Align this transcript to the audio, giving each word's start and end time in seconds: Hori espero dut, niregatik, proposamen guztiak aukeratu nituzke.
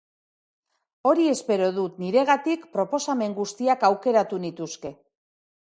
Hori 1.09 1.27
espero 1.33 1.67
dut, 1.77 1.99
niregatik, 2.05 2.67
proposamen 2.79 3.39
guztiak 3.43 3.87
aukeratu 3.91 4.45
nituzke. 4.49 4.97